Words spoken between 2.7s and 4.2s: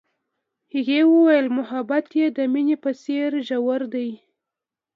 په څېر ژور دی.